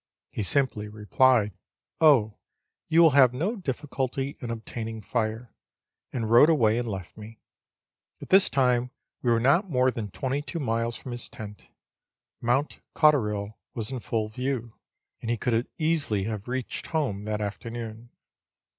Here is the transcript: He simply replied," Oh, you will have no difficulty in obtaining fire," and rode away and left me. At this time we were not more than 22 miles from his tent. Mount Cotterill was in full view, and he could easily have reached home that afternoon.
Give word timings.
He 0.31 0.41
simply 0.41 0.87
replied," 0.87 1.53
Oh, 2.11 2.33
you 2.89 3.03
will 3.03 3.11
have 3.11 3.35
no 3.35 3.55
difficulty 3.55 4.35
in 4.39 4.49
obtaining 4.49 4.99
fire," 5.03 5.53
and 6.11 6.27
rode 6.27 6.49
away 6.49 6.79
and 6.79 6.87
left 6.87 7.15
me. 7.17 7.39
At 8.19 8.29
this 8.29 8.49
time 8.49 8.89
we 9.21 9.29
were 9.29 9.39
not 9.39 9.69
more 9.69 9.91
than 9.91 10.09
22 10.09 10.57
miles 10.59 10.95
from 10.97 11.11
his 11.11 11.29
tent. 11.29 11.67
Mount 12.41 12.79
Cotterill 12.95 13.59
was 13.75 13.91
in 13.91 13.99
full 13.99 14.27
view, 14.27 14.73
and 15.21 15.29
he 15.29 15.37
could 15.37 15.67
easily 15.77 16.23
have 16.23 16.47
reached 16.47 16.87
home 16.87 17.25
that 17.25 17.39
afternoon. 17.39 18.09